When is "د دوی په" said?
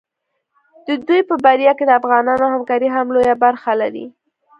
0.85-1.35